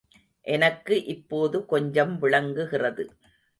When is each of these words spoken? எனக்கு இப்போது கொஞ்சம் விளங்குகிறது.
எனக்கு 0.45 1.03
இப்போது 1.05 1.65
கொஞ்சம் 1.65 2.19
விளங்குகிறது. 2.19 3.05